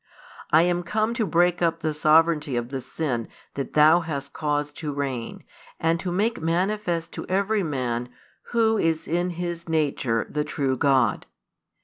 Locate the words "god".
10.75-11.27